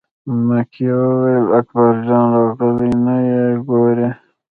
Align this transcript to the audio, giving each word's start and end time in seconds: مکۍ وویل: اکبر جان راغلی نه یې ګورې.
مکۍ 0.47 0.85
وویل: 0.99 1.45
اکبر 1.59 1.93
جان 2.07 2.25
راغلی 2.37 2.91
نه 3.05 3.15
یې 3.27 3.43
ګورې. 3.67 4.09